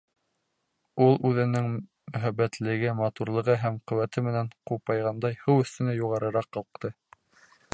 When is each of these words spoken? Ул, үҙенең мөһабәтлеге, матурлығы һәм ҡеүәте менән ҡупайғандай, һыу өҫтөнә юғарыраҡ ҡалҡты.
Ул, 1.07 1.11
үҙенең 1.29 1.67
мөһабәтлеге, 1.73 2.89
матурлығы 3.01 3.57
һәм 3.65 3.77
ҡеүәте 3.91 4.25
менән 4.29 4.49
ҡупайғандай, 4.71 5.37
һыу 5.43 5.63
өҫтөнә 5.67 5.95
юғарыраҡ 5.99 6.51
ҡалҡты. 6.59 6.93